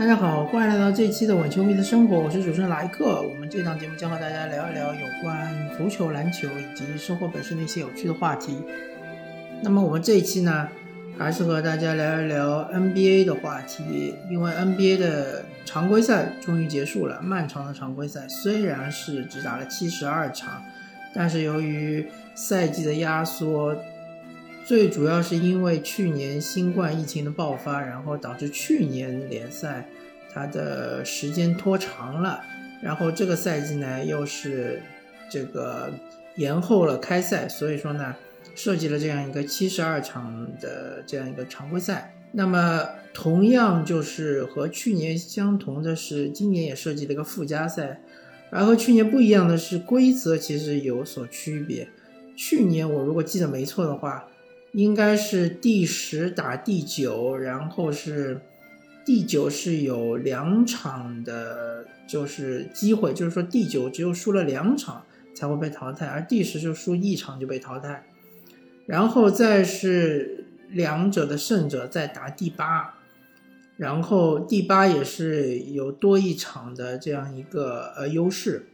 [0.00, 3.20] 大家好，欢迎来到这一期的稳球迷的生活，我是主持人莱克。
[3.20, 8.56] 我们这档节目将和大家聊一聊有关足球、篮球以及生活本身的一些有趣的话题。
[9.60, 10.66] 那么我们这一期呢，
[11.18, 20.62] 还是和大家聊一聊 NBA 的话题，因为 NBA 的常规赛终于结束了，漫长的常规赛虽然是只打了七十二场，
[21.12, 23.76] 但是由于赛季的压缩。
[24.66, 29.88] 最主要是因为去年新冠疫情的爆发，然后导致去年联赛
[30.32, 32.40] 它的时间拖长了，
[32.80, 34.80] 然后这个赛季呢又是
[35.28, 35.90] 这个
[36.36, 38.14] 延后了开赛，所以说呢
[38.54, 42.14] 设计了这样一个七十二场的这样一个常规赛。
[42.30, 48.00] 那么同样就是和去年相同的是，今年也设计了一个附加赛，
[48.50, 51.88] 而和去年不一样的是规则其实有所区别。
[52.36, 54.26] 去年我如果记得没错的话。
[54.72, 58.40] 应该是第十打第九，然后是
[59.04, 65.04] 第九是有两场的，就是机会，就是说第九只有输了两场
[65.34, 68.06] 才会被淘汰，而第十就输一场就被淘汰，
[68.86, 72.94] 然后再是两者的胜者再打第八，
[73.76, 78.66] 然后第八也是有多一场的这样一个呃优势。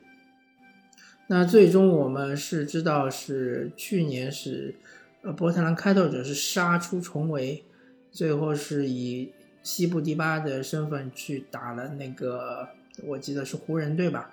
[1.29, 4.75] 那最终我们是知道是去年是。
[5.27, 7.65] 呃，波特兰开拓者是杀出重围，
[8.13, 12.69] 最后是以西部第八的身份去打了那个，
[13.03, 14.31] 我记得是湖人队吧。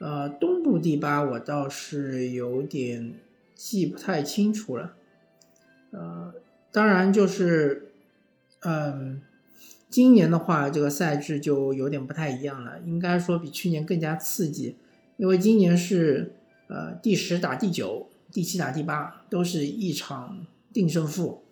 [0.00, 3.14] 呃，东部第八我倒是有点
[3.54, 4.96] 记不太清楚了。
[5.92, 6.34] 呃，
[6.72, 7.92] 当然就是，
[8.62, 9.22] 嗯，
[9.88, 14.74] 今年的话，这个赛制就有点不太一样了，应该说比去年更加刺激，
[15.18, 16.32] 因为今年是
[16.66, 18.08] 呃第十打第九。
[18.32, 21.42] 第七打第八都是一场定胜负，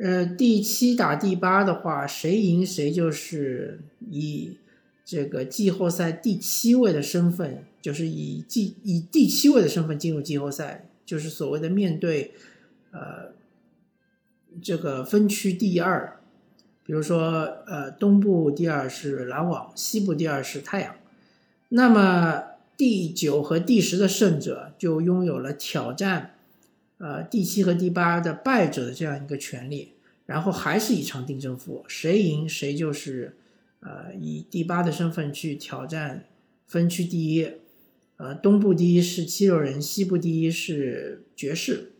[0.00, 4.56] 呃，第七打第八的话，谁赢谁就是以
[5.04, 12.34] 这个季后赛第七位的身份，就是以季以第七位的身份进入季后赛，就是所谓的面对
[12.92, 13.32] 呃
[14.62, 16.20] 这个分区第二，
[16.84, 20.94] 比如说呃东部第二是篮网，西部第二是太阳，
[21.70, 22.47] 那么。
[22.78, 26.36] 第九和第十的胜者就拥有了挑战，
[26.98, 29.94] 呃，第七和第八的败者的这样一个权利。
[30.24, 33.38] 然后还是一场定胜负，谁赢谁就是，
[33.80, 36.26] 呃，以第八的身份去挑战
[36.66, 37.50] 分区第一。
[38.18, 41.92] 呃，东部第一是七六人，西部第一是爵士。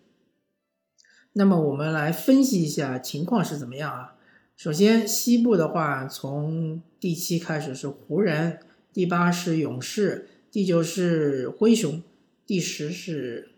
[1.33, 4.17] 那么我们来分析一下情况是怎么样啊？
[4.57, 8.61] 首先，西部的话，从第七开始是湖人，
[8.93, 10.29] 第八是勇士。
[10.51, 12.03] 第九是灰熊，
[12.47, 13.51] 第十是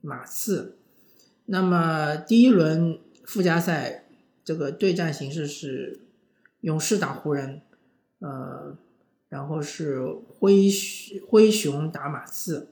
[0.00, 0.78] 马刺。
[1.44, 4.06] 那么第一轮附加赛
[4.42, 6.00] 这个对战形式是
[6.62, 7.60] 勇士打湖人，
[8.20, 8.74] 呃，
[9.28, 10.02] 然后是
[10.38, 10.70] 灰
[11.28, 12.68] 灰熊打马刺。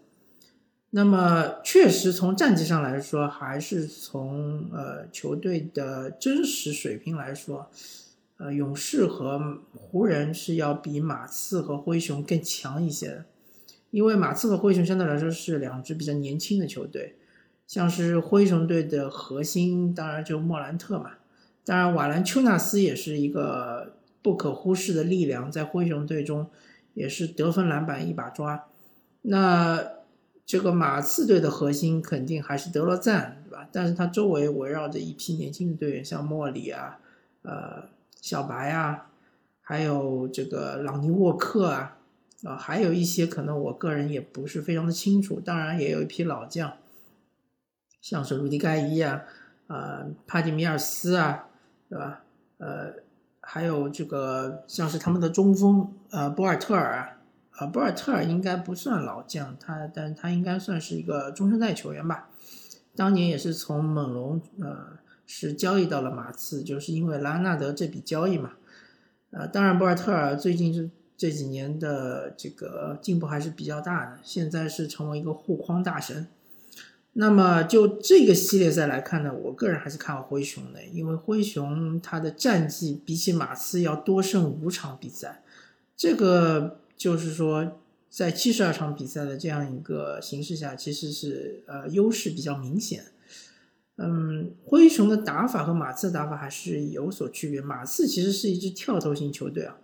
[0.88, 7.70] 那么确实从战绩上来说，还是从呃球队的真实水平来说，
[8.38, 13.26] 呃，勇士和湖人是要比马刺和灰熊更强一些的。
[13.92, 17.14] 因为马刺和灰熊相对来说是两支比较年轻的球队，
[17.66, 21.10] 像是灰熊队的核心，当然就莫兰特嘛，
[21.62, 23.92] 当然瓦兰丘纳斯也是一个
[24.22, 26.48] 不可忽视的力量，在灰熊队中
[26.94, 28.64] 也是得分篮板一把抓。
[29.20, 29.84] 那
[30.46, 33.68] 这个马刺队的核心肯定还是德罗赞，对吧？
[33.70, 36.98] 但是他周围围绕着一批年轻的队员，像莫里啊、
[37.42, 37.84] 呃
[38.22, 39.10] 小白啊，
[39.60, 41.98] 还有这个朗尼沃克啊。
[42.44, 46.72] 啊，还有一些可能我个人也不是非常的清楚，当然也有一批老将，
[48.00, 49.22] 像是鲁迪盖伊啊，
[49.68, 51.46] 呃，帕蒂米尔斯啊，
[51.88, 52.24] 对吧？
[52.58, 52.94] 呃，
[53.40, 57.18] 还有这个像是他们的中锋，呃，博尔特尔啊，
[57.58, 62.28] 呃，博尔特尔应该不算老将，他，但他应该算是一个中生代球员吧，
[62.96, 64.98] 当年也是从猛龙，呃，
[65.28, 68.54] 是交易到了马刺，就是因为拉纳德这笔交易嘛，
[69.30, 70.90] 呃，当然博尔特尔最近是。
[71.16, 76.26] 这几年的这个进步还是比较大的，现在是成为一个护框大神。
[77.14, 85.42] 那么就这个系列赛来看呢，我个人还是看好灰熊的，因为灰熊他的战绩比起马刺要多胜五场比赛，
[85.94, 93.04] 这个就是说在七十二场比赛的这样一个形势下，其实是呃优势比较明显。
[93.96, 99.76] 嗯，灰熊的打法和马刺的打法还是有所区别，马刺其实是一支跳投型球队啊。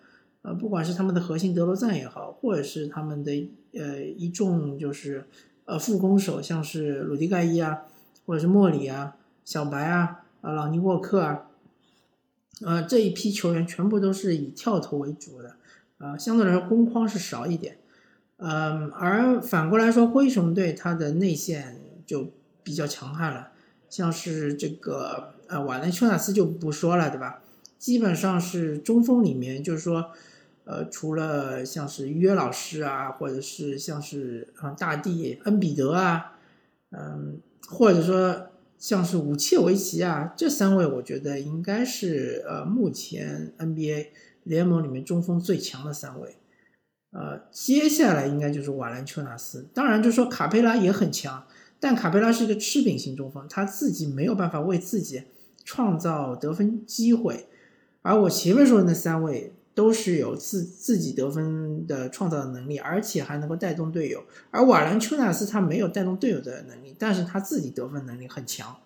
[0.43, 5.27] 呃，不管是他们的核心德罗赞也好，或者是他们的呃一众就是
[5.65, 7.83] 呃副攻手，像是鲁迪盖伊啊，
[8.25, 11.49] 或者是莫里啊、小白啊、啊朗尼沃克啊，
[12.63, 15.57] 呃，这一批球员全部都是以跳投为主的，
[15.99, 17.79] 呃，相对来说攻框是少一点，
[18.37, 22.33] 嗯，而反过来说，灰熊队他的内线就
[22.63, 23.51] 比较强悍了，
[23.91, 27.43] 像是这个呃瓦伦丘纳斯就不说了，对吧？
[27.79, 30.11] 基本上是中锋里面，就是说，
[30.65, 36.39] 呃，除了像是约老师啊，或者是像是啊大帝恩比德啊，
[36.91, 38.49] 嗯，或者说。
[38.81, 44.07] 像是武切维奇啊，这三位我觉得应该是呃目前 NBA
[44.45, 46.37] 联盟里面中锋最强的三位，
[47.11, 49.67] 呃，接下来应该就是瓦兰丘纳斯。
[49.75, 51.45] 当然，就说卡佩拉也很强，
[51.81, 55.25] 但卡佩拉是一个吃饼型中锋，他自己没有办法为自己
[55.65, 57.48] 创造得分机会。
[58.03, 64.25] 而我前面说的那三位都是有自自己得分的创造的能力，而且还能够带动队友。
[64.51, 66.97] 而瓦兰丘纳斯他没有带动队友的能力。
[66.99, 68.77] 但是他自己得分能力很强，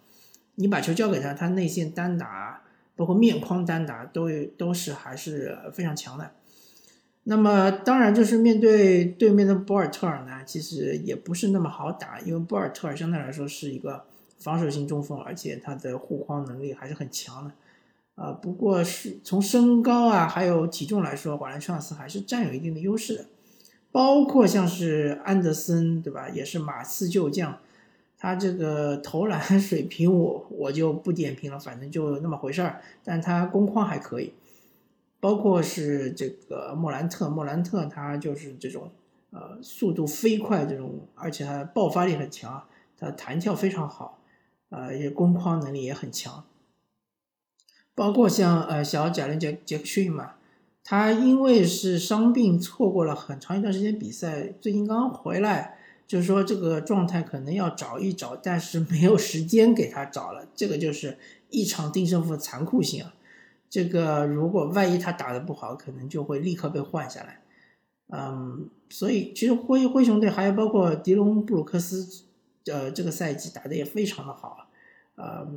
[0.57, 2.63] 你把球交给他，他内线单打，
[2.95, 4.29] 包括面框单打，都
[4.59, 6.33] 都是还是非常强的。
[7.25, 14.05] 那么当然就是面对对面的博尔特尔呢，其实也不是那么好打，因为博尔特尔相对来说是一个
[14.41, 17.53] 防守型中锋，而且他的护框能力还是很强的。
[18.15, 23.27] 啊，不过是从身高啊还有体重来说，瓦兰丘纳斯还是占有一定的优势的。
[23.91, 26.29] 包括像是安德森，对吧？
[26.29, 27.59] 也是马刺旧将。
[28.17, 32.81] 他这个投篮 水平，我我就不点评了，反正就那么回事儿。
[33.03, 34.33] 但他攻框还可以，
[35.19, 38.91] 包括是这个莫兰特，莫兰特他就是这种
[39.31, 42.63] 呃速度飞快这种，而且他爆发力很强，
[42.97, 44.21] 他弹跳非常好，
[44.71, 46.45] 呃，也攻框能力也很强。
[47.95, 50.35] 包括像呃小贾伦杰杰克逊嘛，
[50.83, 55.79] 他因为是伤病错过了很长一段时间比赛，最近刚回来。
[56.05, 60.47] 就是说这个状态可能要找一找，但是没有时间给他找了。
[60.55, 61.17] 这个就是
[61.49, 63.15] 一场定胜负的残酷性啊！
[63.71, 67.41] 这个如果万一他打得不好，可能就会立刻被换下来。
[68.09, 72.25] 嗯，所以其实灰灰熊队还有包括迪隆布鲁克斯，
[72.67, 74.69] 呃，这个赛季打得也非常的好。
[75.15, 75.49] 呃呃，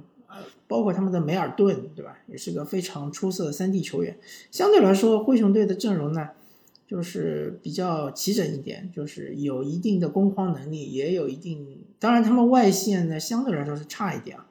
[0.68, 2.18] 包括他们的梅尔顿，对吧？
[2.28, 4.18] 也是个非常出色的三 D 球员。
[4.52, 6.30] 相对来说，灰熊队的阵容呢？
[6.88, 14.46] 就是比较齐整一点，就是有一定的攻框能力，也有一定，当然他们外线呢相对来说是差一点啊，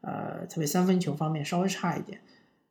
[0.00, 2.20] 呃，特别三分球方面稍微差一点，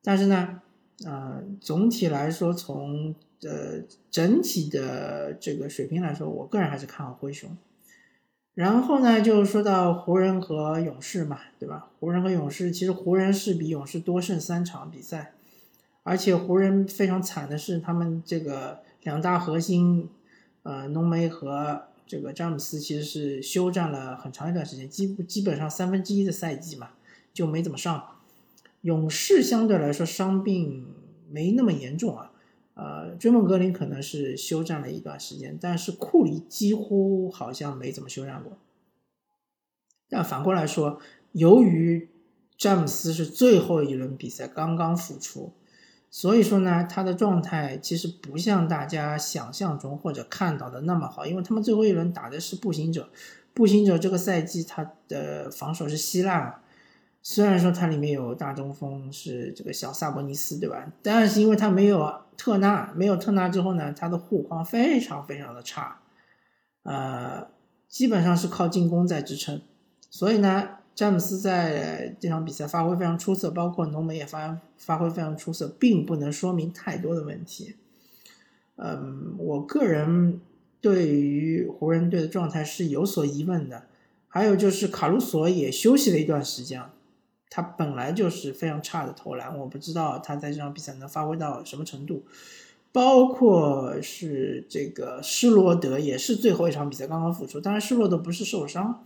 [0.03, 0.61] 但是呢，
[1.05, 7.55] 呃，总体来说从呃整体的这个水平来说，我个人还是看好灰熊。
[8.55, 11.87] 然后呢，就说到湖人和勇士嘛，对吧？
[11.99, 15.33] 湖人和勇士其实湖人是比勇士多胜三场比赛，
[16.01, 18.83] 而且湖人非常惨的是他们这个。
[19.05, 20.09] 两大核心，
[20.63, 26.89] 呃，浓眉和这个詹姆斯其实是休战了很长一段时间，基基本上三分之一的赛季嘛
[27.31, 28.03] 就没怎么上。
[28.81, 30.87] 勇士相对来说伤病
[31.29, 32.31] 没那么严重啊，
[32.75, 38.57] 呃，追梦格林可能是休战了一段时间，但是库里几乎好像没怎么休战过。
[40.07, 40.99] 但反过来说，
[41.31, 42.09] 由于
[42.57, 45.51] 詹姆斯是最后一轮比赛刚刚复出。
[46.11, 53.09] 所以说呢，他的状态其实不像大家想象中或者看到的那么好，因为他们最后一轮打的是步行者，
[53.53, 56.61] 步行者这个赛季他的防守是稀烂，
[57.27, 60.93] 虽然说它里面有大中锋是这个小萨博尼斯，对吧？
[61.01, 66.01] 但是因为他没有特纳，没有特纳之后呢，他的护框非常非常的差，
[66.83, 67.47] 呃，
[67.89, 69.59] 基本上是靠进攻在支撑，
[70.11, 70.69] 所以呢。
[70.93, 77.75] 詹姆斯在这场比赛发挥非常出色，包括浓眉也发发挥非常出色，并不能说明太多的问题。
[78.77, 80.39] 嗯，我个人
[80.79, 83.87] 对于湖人队的状态是有所疑问的。
[84.29, 86.81] 还有就是卡鲁索也休息了一段时间，
[87.49, 92.23] 他本来就是非常差的投篮，我不知道他在这场比赛能发挥到什么程度。
[92.91, 99.03] 包括是这个施罗德也是最后一场比赛刚刚复出，当然施罗德不是受伤。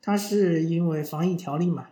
[0.00, 1.88] 他是因为防疫条例嘛，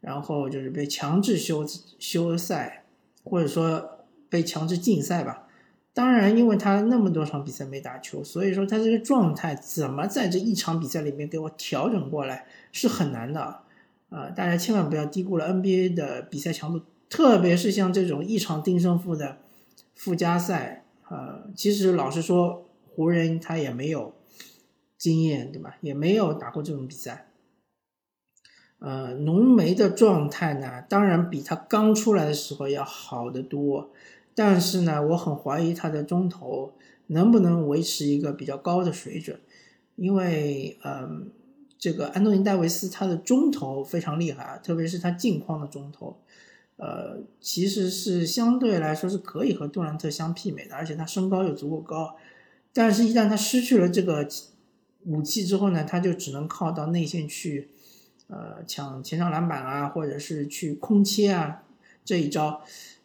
[0.00, 1.66] 然后就是被强制休
[1.98, 2.84] 休赛，
[3.24, 5.48] 或者说被强制禁赛吧。
[5.92, 13.62] 当然，因为他那么多场比赛没打球，所以说他这个状态怎么在这一场比赛里面给我调整过来是很难的。
[14.16, 19.36] 啊，大家千万不要低估了 NBA 的比赛强度，特别是像这种一场定胜负的
[19.94, 20.84] 附加赛。
[21.10, 24.14] 呃，其实老实说，湖人他也没有
[24.96, 25.76] 经验，对吧？
[25.82, 27.28] 也没有打过这种比赛。
[28.78, 33.90] 呃，浓眉的状态呢，当然比他刚出来的时候要好得多，
[34.34, 36.72] 但是呢，我很怀疑他的中投
[37.08, 39.38] 能不能维持一个比较高的水准，
[39.96, 41.30] 因为，嗯，
[41.78, 46.16] 这个安东尼戴维斯他的中投非常厉害啊，特别是他近框的中投，
[46.76, 52.16] 呃，其实是相对来说是可以和杜兰特相媲美的，而且他身高又足够高。
[52.72, 54.28] 但是，一旦他失去了这个
[55.04, 57.70] 武器之后呢，他就只能靠到内线去，
[58.28, 61.62] 呃，抢前场篮板啊，或者是去空切啊
[62.04, 62.62] 这一招。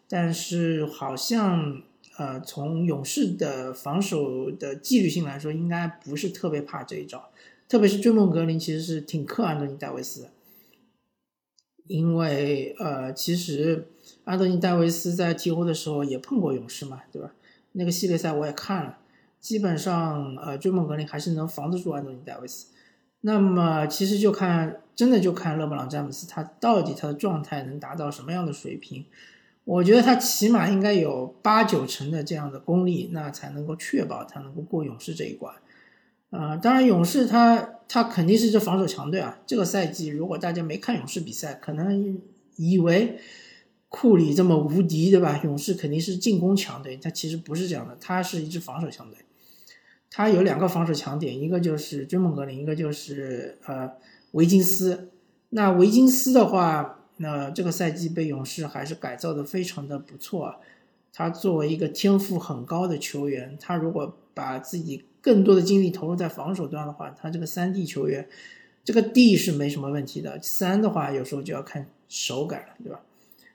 [0.08, 1.82] 但是，好像
[2.18, 7.30] 呃，从勇士的防守的纪律性来说，应该不是特别怕这一招。
[7.72, 10.28] 特别是追梦格林其实是挺克安东尼戴维斯的。
[11.86, 13.88] 因为呃，其实
[14.24, 17.32] 安东尼戴维斯在鹈鹕的时候也碰过勇士嘛，对吧？
[17.72, 18.98] 那个系列赛我也看了，
[19.40, 22.66] 基本上呃，追梦格林还是能防得住安东尼戴维斯。
[23.22, 29.06] 那么其实就看，真的就看勒布朗詹姆斯他到底他的状态能达到什么样的水平。
[29.64, 35.54] 我觉得他起码应该有八九成的这样的功力，那才能够确保他能够过勇士这一关。
[36.32, 39.38] 呃，当然，勇士他他肯定是这防守强队啊。
[39.46, 42.18] 这个赛季，如果大家没看勇士比赛，可能
[42.56, 43.18] 以为
[43.90, 45.38] 库里这么无敌，对吧？
[45.44, 49.18] 勇士肯定是进攻强队，他其实不是这样的，他是一支防守强队。
[50.10, 53.92] 他有两个防守强点，一个就是追梦格林，一个就是呃
[54.30, 55.10] 维金斯。
[55.50, 60.56] 那维金斯的话，那这个赛季被勇士还是改造的非常的不错。
[61.12, 68.28] 他作为一个天赋很高的球员，他如果把自己更多的精力投入在防守端的话，他这个三 D 球员，
[68.84, 70.38] 这个 D 是没什么问题的。
[70.42, 73.00] 三的话，有时候就要看手感了，对吧？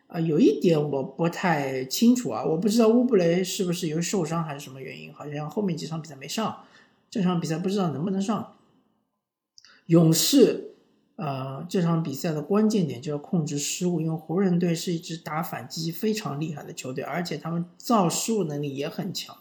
[0.07, 6.63] 啊，有一点我不太清楚啊，我不知道乌布雷是不是由于受伤还是什么原因，好像后面几场比赛没上，
[7.09, 8.55] 这场比赛不知道能不能上。
[9.87, 10.75] 勇士，
[11.17, 19.37] 呃，这场比赛的关键点就要控制失误，因为湖人队是一支打反击非常厉害的球队，而且他们造失误能力也很强。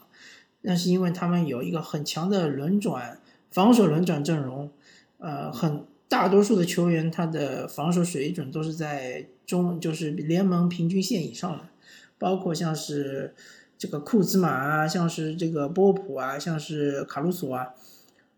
[0.61, 3.19] 那是因为他们有一个很强的轮转
[3.51, 4.69] 防守轮转阵容，
[5.17, 11.69] 呃，很大多数的球员他的防守水准都是在中，就是联盟平均线以上的，
[12.17, 13.33] 包括像是
[13.77, 17.69] 这个库兹马啊，像是这个波普啊，像是卡鲁索啊，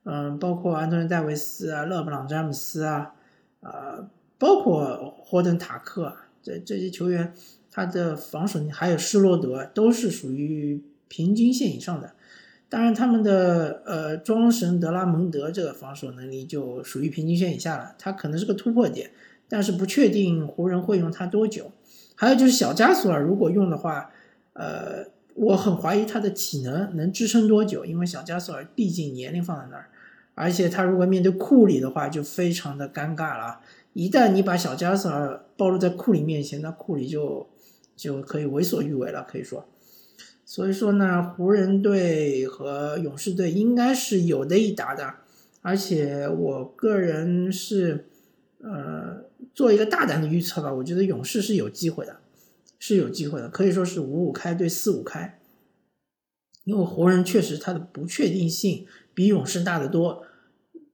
[0.04, 3.16] 嗯，包括安东尼戴维斯啊、勒布朗詹姆斯啊，
[3.62, 4.08] 啊，
[4.38, 7.34] 包括霍登塔克啊这这些球员，
[7.72, 10.84] 他的防守还有施罗德都是属于。
[11.10, 12.14] 平均线以上的，
[12.70, 19.10] 当然他们的呃庄神德拉蒙德这个防守能力就属于平均线以下了，他可能是个突破点，
[19.50, 21.72] 但是不确定湖人会用他多久。
[22.16, 24.12] 还有就是小加索尔如果用的话，
[24.54, 29.90] 呃，我很怀疑他的体能能支撑多久，因为小加索尔毕竟年龄放在那儿，
[30.36, 33.62] 而且他如果面对库里的话就非常的尴尬了。
[33.94, 37.50] 一旦你把小加索尔暴露在库里面前，那库里就
[37.96, 39.68] 就可以为所欲为了，可以说。
[40.50, 45.14] 所以说呢，湖人队和勇士队应该是有的一打的，
[45.62, 48.08] 而且我个人是，
[48.58, 52.18] 呃，做一个大胆的预测吧，我觉得勇士是有机会的，
[52.80, 55.40] 是有机会的，可以说是五五开对四五开，
[56.64, 60.24] 因为湖人确实他的不确定性比勇士大得多，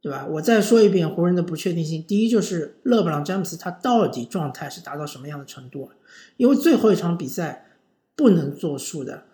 [0.01, 0.27] 对吧？
[0.31, 5.91] 我再说一遍，湖人的不确定性，第一就是勒布朗詹姆斯他到底状态是达到什么样的程度，
[6.35, 7.67] 因为最后一场比赛
[8.17, 9.25] 不能作数的。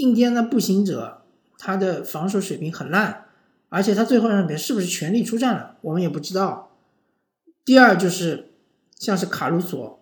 [0.00, 1.20] 印第安的步行者，
[1.58, 3.26] 他的防守水平很烂，
[3.68, 6.70] 而且他最后一场比赛是不是全力出战了，我们也不知道。
[7.66, 8.48] 第二就是
[8.98, 10.00] 像是卡鲁索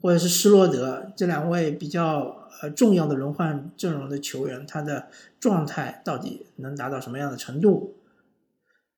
[0.00, 5.08] 或者是施罗德这两位比较呃重要的轮换阵容的球员，他的
[5.38, 7.96] 状态到底能达到什么样的程度？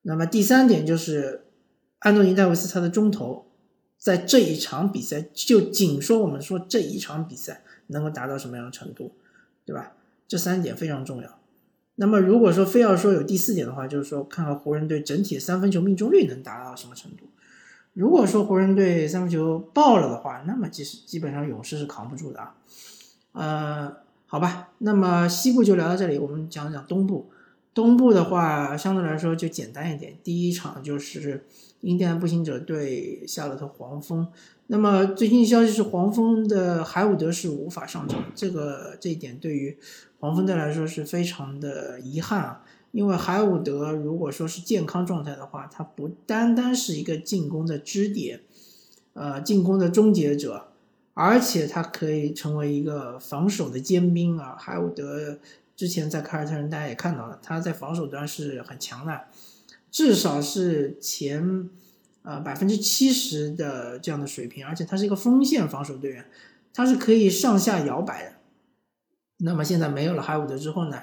[0.02, 1.46] 那么第三点就是
[1.98, 3.46] 安东尼戴维斯他的中投，
[3.98, 9.16] 在这一场比赛就仅说我们说这一场比赛能够达到什么样的程度，
[9.64, 9.95] 对吧？
[10.28, 11.38] 这三点非常重要。
[11.96, 17.24] 那么，如果说非要说有第四点的话，就是说看看湖人队整体三分球命中率能达到什么程度。
[17.94, 22.54] 如果说湖人队三分球爆了的话，那么其实基本上勇士是扛不住的啊。
[23.32, 27.30] 呃，好吧，那么西部就聊到这里，我们讲讲东部。
[27.72, 30.16] 东部的话，相对来说就简单一点。
[30.22, 31.44] 第一场就是
[31.82, 34.26] 印第安步行者对夏洛特黄蜂。
[34.68, 39.78] 那么最新消息是，黄蜂的海伍德是无法上场，这个这一点对于
[40.20, 42.64] 黄蜂队来说是非常的遗憾啊。
[42.92, 48.40] 因为海伍德如果说是健康状态的话，他不单单是一个进攻的支点，
[49.12, 50.68] 呃，进攻的终结者，
[51.14, 54.56] 而且他可以成为一个防守的尖兵啊。
[54.58, 55.38] 海伍德
[55.76, 59.24] 之前在凯尔特人大家也看到了，他在防守端是很强的，
[59.90, 61.68] 至少是前。
[62.28, 66.26] 呃，百分之七十的这样的水平，而且他是一个锋线防守队员，
[66.74, 68.32] 他是可以上下摇摆的。
[69.38, 71.02] 那么现在没有了海伍德之后呢，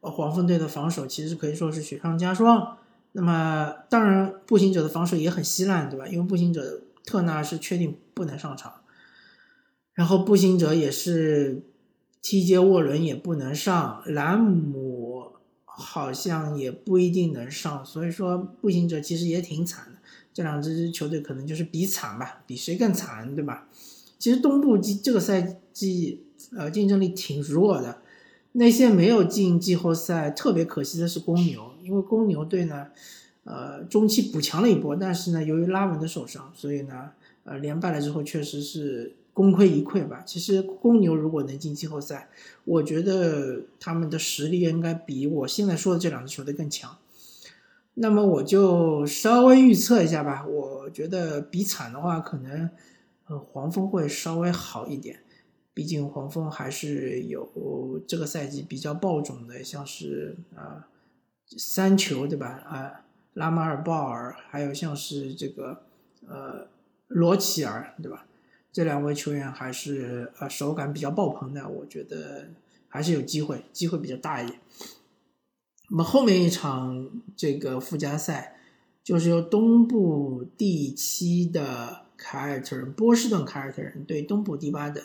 [0.00, 2.76] 黄蜂队的防守其实可以说是雪上加霜。
[3.12, 6.06] 那么当然，步行者的防守也很稀烂，对吧？
[6.06, 8.72] 因为步行者特纳是确定不能上场。
[9.94, 11.62] 然后步行者也是
[12.22, 15.32] TJ 沃伦也不能上，兰姆
[15.64, 19.98] 好像也不一定能上，所以说步行者其实也挺惨的。
[20.34, 23.66] 这两支球队可能就是比惨吧，比谁更惨，对吧？
[24.18, 26.26] 其实东部季这个赛季
[26.56, 28.02] 呃竞争力挺弱的，
[28.52, 32.88] 那些没有进季后赛，特别可惜的是公牛，因为公牛队呢，
[33.44, 37.10] 呃中期补强了一波，但是呢由于拉文的受伤，所以呢
[37.44, 39.14] 呃连败了之后确实是。
[39.38, 40.24] 功亏一篑吧。
[40.26, 42.28] 其实公牛如果能进季后赛，
[42.64, 46.96] 我觉得他们的实力应该比我现在说的这两支球队更强。
[47.94, 50.44] 那么我就稍微预测一下吧。
[50.44, 52.68] 我觉得比惨的话，可能
[53.28, 55.20] 呃黄蜂会稍微好一点。
[55.78, 60.88] 毕竟黄蜂还是有这个赛季比较爆种的，像是啊
[61.56, 62.48] 三球对吧？
[62.66, 63.04] 啊
[63.34, 65.84] 拉马尔鲍尔，还有像是这个
[66.26, 66.66] 呃
[67.06, 68.26] 罗齐尔对吧？
[68.72, 72.48] 这两位球员还是呃手感比较爆棚的，我觉得
[72.88, 74.58] 还是有机会，机会比较大一点。
[75.90, 78.56] 那么后面一场这个附加赛，
[79.04, 85.00] 就是由东部第七的凯尔特人波士顿凯尔特人对东部第八的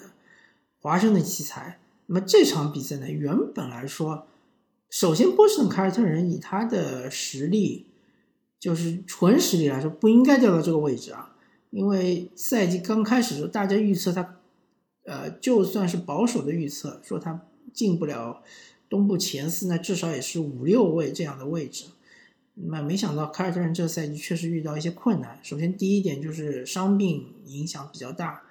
[0.83, 1.79] 华盛顿奇才。
[2.07, 4.27] 那么这场比赛呢，原本来说，
[4.89, 7.87] 首先波士顿凯尔特人以他的实力，
[8.59, 11.35] 就是纯实力来说，不应该掉到这个位置啊。
[11.71, 14.35] 因为赛季刚开始的时候，大家预测他，
[15.05, 18.43] 呃，就算是保守的预测，说他进不了
[18.89, 21.85] 东部前四，那至少也是五六位这样的位置。
[22.55, 25.39] 那没想到凯尔特人这赛季确实遇到一些困难。
[25.41, 28.43] 首先第一点就是伤病影响比较大，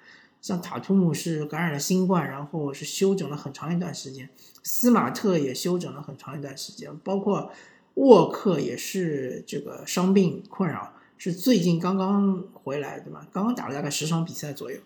[0.43, 4.29] 像塔图姆是感染了新冠，然后是休整了很长一段时间，
[4.61, 7.49] 斯马特也休整了很长一段时间，包括
[7.93, 10.93] 沃克也是这个伤病困扰。
[11.17, 13.25] 是最近刚刚回来，对吧？
[13.31, 14.77] 刚刚打了大概十场比赛左右，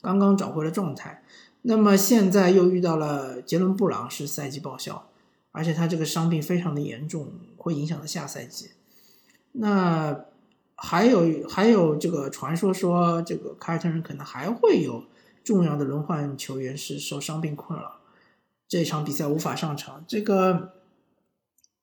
[0.00, 1.24] 刚刚找回了状态。
[1.62, 5.08] 那么现在又遇到了杰伦布朗是赛季报销，
[5.50, 8.70] 而且他这个伤病非常的严重，会影响到下赛季。
[9.52, 10.26] 那
[10.82, 15.04] 还有还有这个传说说，这个凯尔特人可能还会有
[15.44, 18.00] 重要的轮换球员是受伤病困扰，
[18.66, 20.02] 这场比赛无法上场。
[20.08, 20.72] 这个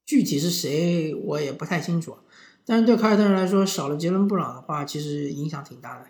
[0.04, 2.18] 具体是谁，我也不太清楚。
[2.66, 6.08] 但是对凯尔特人来说，少了杰伦布朗的话，其实影响挺大的。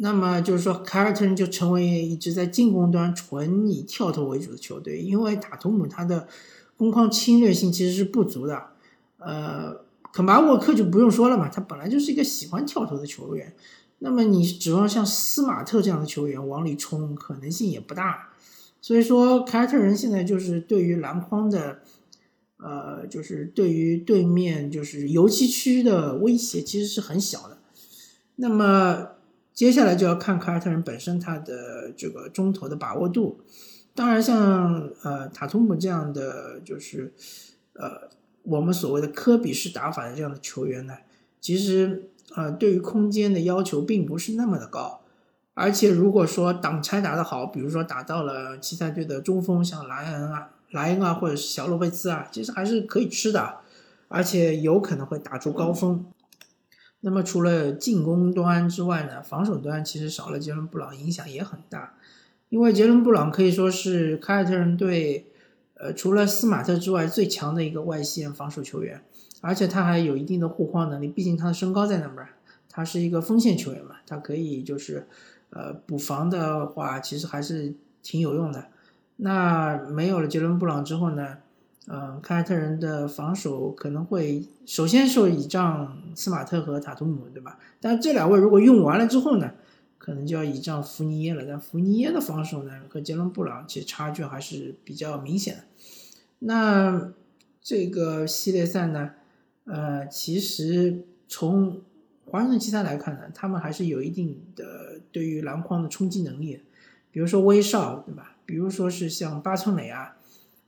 [0.00, 6.26] 那么就是说，凯尔特人就成为一支在进攻端纯以跳投为主的球队，因为塔图姆他的
[6.76, 8.70] 攻框侵略性其实是不足的。
[9.18, 13.54] 呃，肯巴沃克就不用说了嘛，他本来就是一个喜欢跳投的球员。
[13.98, 18.30] 那么你指望像斯马特这样的球员往里冲，可能性也不大。
[18.80, 21.80] 所以说，凯尔特人现在就是对于篮筐的。
[22.60, 27.58] 呃，就是对于对面就是油漆区的威胁其实是很小的。
[28.34, 29.10] 那么
[29.54, 33.40] 接下来就要看凯尔特人本身他的这个中投的把握度。
[33.94, 37.14] 当然，像呃塔图姆这样的就是
[37.74, 38.07] 呃
[38.48, 40.94] 我们所谓的科比式打法的这样的球员呢，
[41.40, 45.02] 其实呃对于空间的要求并不是那么的高。
[45.54, 50.50] 而且如果说挡拆打得好，比如说打到了奇才队的中锋像莱恩啊。
[50.70, 53.60] 莱恩啊，或者是小洛佩兹啊，其实还是可以吃的，
[54.08, 56.04] 而且有可能会打出高峰。
[57.00, 61.94] 那么除了进攻端之外呢，防守端其实少了杰伦布朗影响也很大，
[62.50, 65.27] 因为杰伦布朗可以说是凯尔特人队，
[65.78, 69.00] 呃，除了斯马特之外最强的一个外线防守球员，
[69.40, 72.26] 而且他还有一定的护框能力，毕竟他的身高在那边，
[72.70, 75.06] 他是一个锋线球员嘛，他可以就是，
[75.50, 78.66] 呃，补防的话其实还是挺有用的。
[79.16, 81.38] 那没有了杰伦布朗之后呢？
[81.90, 87.58] 嗯，凯尔特人的防守可能会首先受倚仗斯马特和塔图姆，对吧？
[87.80, 89.52] 但这两位如果用完了之后呢，
[89.98, 91.44] 可能就要倚仗福尼耶了。
[91.44, 95.64] 但福尼耶的防守呢，和杰伦布朗其实差距还是比较明显的。
[96.38, 97.12] 那
[97.60, 99.10] 这个系列赛呢，
[99.64, 101.82] 呃，其实从
[102.24, 106.62] 华盛顿奇才来看呢，他们还是有一定的对于篮筐的冲击能力，
[107.10, 108.36] 比如说威少，对吧？
[108.46, 110.16] 比如说是像巴村磊啊，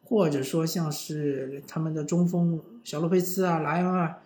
[0.03, 4.19] 或者说像是他们的中锋小洛佩兹啊、莱昂啊，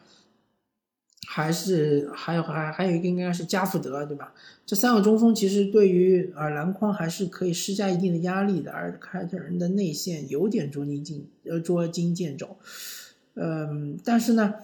[1.35, 4.33] 还是还有还还有一个应该是加福德，对吧？
[4.65, 8.71] 这三个中锋其实对于呃篮筐还是可以施加一定的压力的。
[8.71, 12.57] 而凯尔特人的内线有点捉襟见呃捉襟见肘，
[13.35, 14.55] 嗯，但是呢，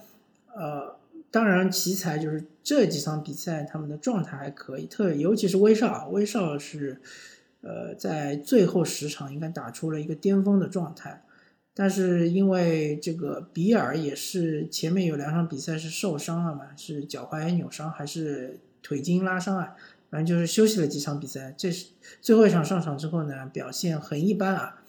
[0.55, 0.95] 呃，
[1.29, 7.01] 当然奇才就是这几场比赛他们的状态还可以，特尤其是威少，威少是。
[7.63, 11.21] 呃，在最后十场应该打出了一个巅峰的状态，
[11.81, 19.75] 但是因为这个比尔也是前面有两场比赛是受伤了嘛，是脚踝扭伤还是腿筋拉伤啊？
[20.11, 21.55] 反正就是休息了几场比赛。
[21.57, 21.87] 这是
[22.21, 24.83] 最后一场上场之后呢，表现很一般啊，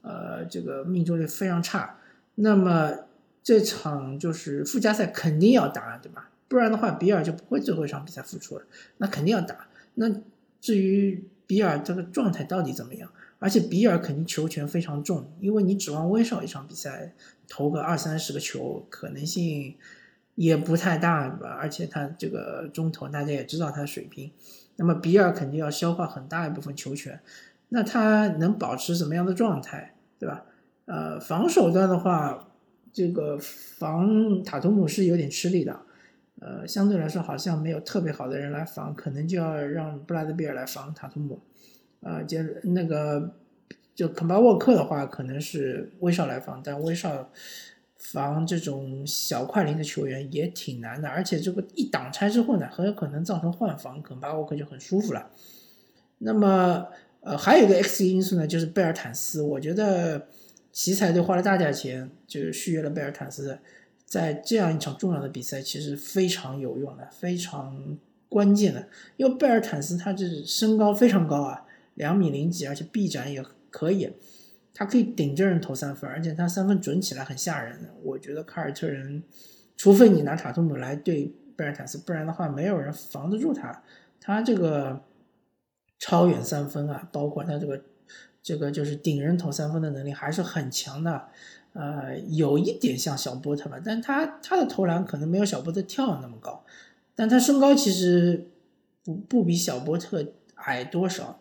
[0.00, 1.98] 呃，这个命中率非常差。
[2.36, 2.94] 那么
[3.42, 6.30] 这场就是附加赛肯定要打，对吧？
[6.48, 8.64] 不然的话，比尔就不会最后一场比赛复出了。
[8.96, 9.68] 那肯定要打。
[9.96, 10.10] 那
[10.62, 13.12] 至于比尔这个状态到底怎么样？
[13.38, 17.14] 而且比尔肯定球权非常重，因为你指望威少一场比赛
[17.48, 19.76] 投个二三十个球，可能性
[20.34, 21.48] 也不太大，吧？
[21.50, 24.32] 而且他这个中投大家也知道他的水平，
[24.76, 27.20] 那么比尔肯定要消化很大一部分球权，
[27.68, 30.44] 那他能保持什么样的状态，对吧？
[30.86, 32.48] 呃，防守端的话，
[32.92, 35.80] 这个防塔图姆是有点吃力的，
[36.40, 41.40] 呃，相对来说好像没有特别好的人来防，可能就要让布拉德比尔来防塔图姆。
[42.00, 43.34] 啊，就那个，
[43.94, 47.28] 就肯巴沃克的话，可能是威少来防，但威少
[47.96, 55.30] 防这种小快灵的球员也挺难的，而且这个一挡拆之后呢，很有可能造成换防，肯巴沃克就很舒服了。
[56.18, 56.86] 那么，
[57.20, 60.28] 呃，还有一个 X 因素呢，就是贝尔坦斯，我觉得
[60.70, 63.58] 奇才队花了大价钱，就是续约了贝尔坦斯，
[64.06, 71.64] 在这样一场重要的比赛，其实非常有用的，非常关键的，因为贝尔坦斯他这身高非常高啊。
[71.98, 74.12] 两米零几，而且臂展也可以，
[74.72, 77.88] 他可以顶着人投三分，而且他三分准起来很吓人的。
[78.04, 79.24] 我觉得凯尔特人，
[79.76, 83.82] 除非你拿塔图姆来对贝尔坦斯，不然的话没有人防得住他。
[84.20, 85.02] 他这个
[85.98, 87.82] 超远三分啊，包括他这个
[88.42, 91.28] 这个就是顶人投三分的能力还是很强的。
[91.72, 96.64] 呃，有一点像小波特吧，但他他的投篮可能没有小波特跳那么高，
[97.16, 98.48] 但他身高其实
[99.04, 101.40] 不不比小波特矮多少。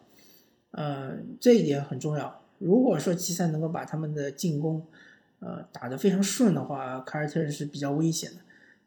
[0.78, 2.40] 呃，这一点很重要。
[2.60, 4.86] 如果说奇才能够把他们的进攻，
[5.40, 8.38] 呃，打得非常顺的话，凯尔特人是比较危险的。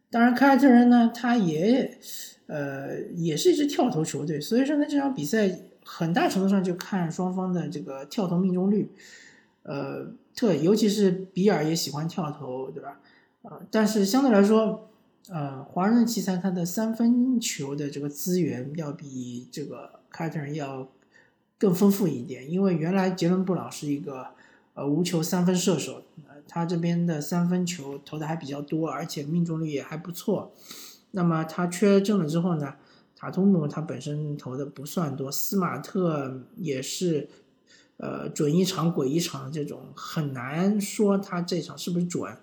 [0.09, 1.99] 当然，凯尔特人呢，他也，
[2.47, 5.51] 呃，也是一支跳投球队，所以说呢，这场比赛
[5.85, 8.93] 很大程度上就看双方的这个跳投命中率。
[9.65, 13.01] 呃，特尤其是比尔也喜欢跳投，对吧？
[13.43, 14.89] 呃，但是相对来说，
[15.29, 20.89] 呃，华人奇才他的三分球的这个资源要比这个凯尔特人要。
[21.61, 24.29] 更丰富一点，因为原来杰伦布朗是一个
[24.73, 26.03] 呃无球三分射手，
[26.49, 30.55] 他这边的三分球投的还比较多，而且命中率也还不错。
[31.11, 32.77] 那么他缺阵了之后呢，
[33.15, 37.29] 塔图姆他本身投的不算多，斯马特也是
[37.99, 42.35] 呃准一场鬼一场的这种，很难说他这场是不是准。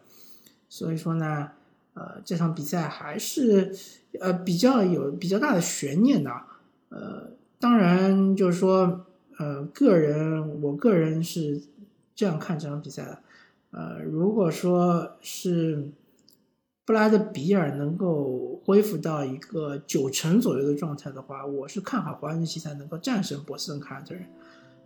[0.70, 1.50] 所以说呢，
[1.96, 3.76] 呃，这场比赛还是
[4.20, 6.32] 呃比较有比较大的悬念的，
[6.90, 9.06] 呃，当然就是说。
[9.38, 11.62] 呃，个人，我个人是
[12.15, 13.19] 这样看这场比赛的。
[13.69, 15.91] 呃，如果说是
[16.86, 24.23] 布拉德比尔能够恢复到一个九成左右的状态的话，我是看好华人奇才能够战胜波斯顿凯尔特人。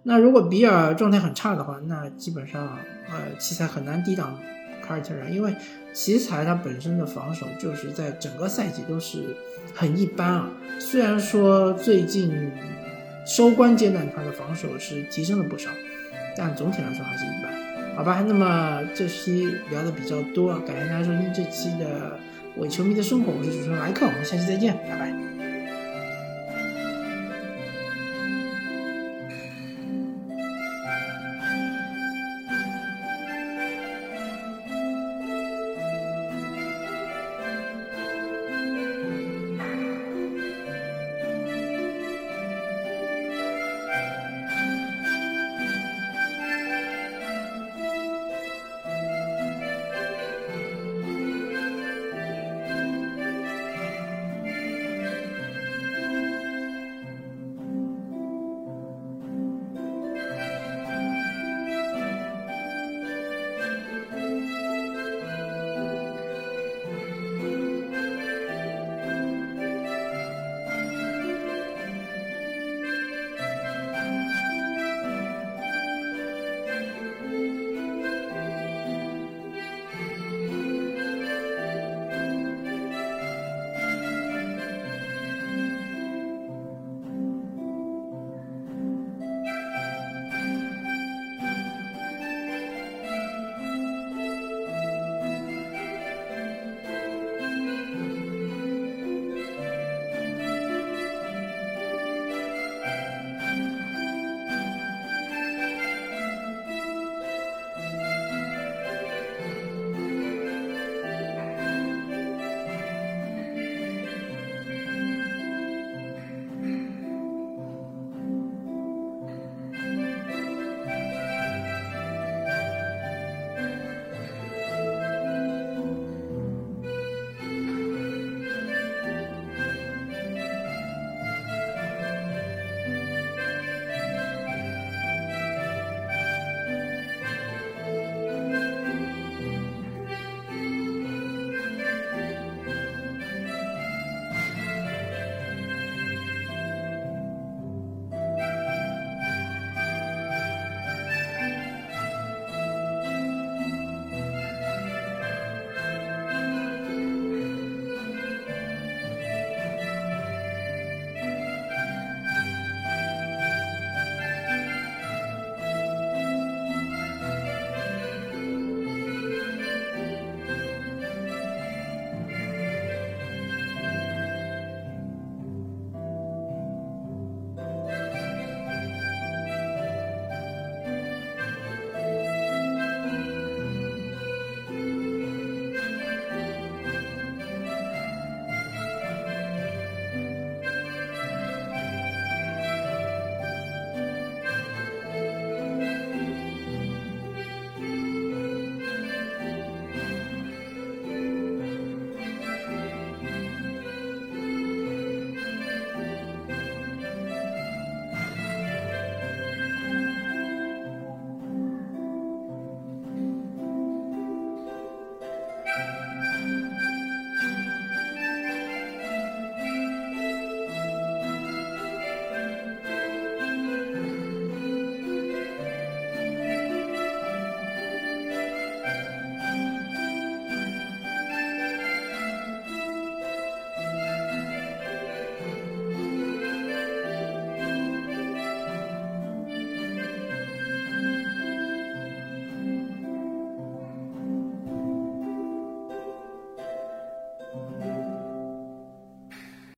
[0.03, 2.77] 那如果比尔状态很差的话，那基本上
[3.09, 4.37] 呃奇才很难抵挡
[4.83, 5.55] 凯尔特人，因为
[5.93, 9.37] 奇才他本身的防守就是在整个赛季都是
[9.73, 10.49] 很一般啊。
[10.77, 12.51] 虽然说最近。
[13.25, 15.69] 收官阶段，他的防守是提升了不少，
[16.35, 18.23] 但总体来说还是一般，好吧？
[18.27, 22.19] 那么这期聊的比较多，感谢大家收听这期的
[22.57, 25.50] 伪球迷的生活，我是主持人莱克，我们下期再见，拜拜。